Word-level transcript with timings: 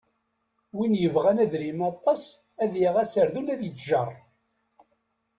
Win 0.75 0.93
yebɣan 1.01 1.41
adrim 1.43 1.79
aṭas, 1.91 2.21
ad 2.63 2.73
yaɣ 2.81 2.95
aserdun 3.03 3.51
ad 3.53 3.61
yettjeṛ. 3.63 4.09